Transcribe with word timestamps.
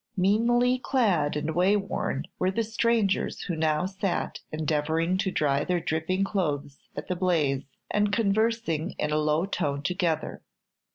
Meanly 0.17 0.79
clad 0.79 1.35
and 1.37 1.53
wayworn 1.53 2.25
were 2.39 2.49
the 2.49 2.63
strangers 2.63 3.41
who 3.41 3.55
now 3.55 3.85
sat 3.85 4.39
endeavoring 4.51 5.15
to 5.19 5.29
dry 5.29 5.63
their 5.63 5.79
dripping 5.79 6.23
clothes 6.23 6.79
at 6.95 7.07
the 7.07 7.15
blaze, 7.15 7.65
and 7.91 8.11
conversing 8.11 8.95
in 8.97 9.11
a 9.11 9.17
low 9.19 9.45
tone 9.45 9.83
together. 9.83 10.41